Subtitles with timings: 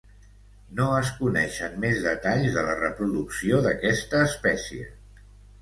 [0.79, 4.91] No es coneixen més detalls de la reproducció d'aquesta espècie.